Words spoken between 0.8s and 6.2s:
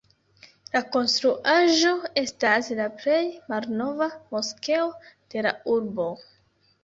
konstruaĵo estas la plej malnova moskeo de la urbo.